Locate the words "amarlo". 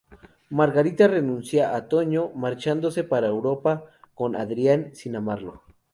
5.15-5.61